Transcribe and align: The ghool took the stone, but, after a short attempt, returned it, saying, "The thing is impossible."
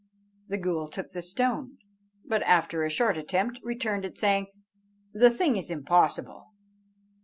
The 0.47 0.57
ghool 0.57 0.87
took 0.89 1.11
the 1.11 1.21
stone, 1.21 1.77
but, 2.25 2.41
after 2.41 2.81
a 2.81 2.89
short 2.89 3.17
attempt, 3.17 3.59
returned 3.61 4.03
it, 4.03 4.17
saying, 4.17 4.47
"The 5.13 5.29
thing 5.29 5.57
is 5.57 5.69
impossible." 5.69 6.47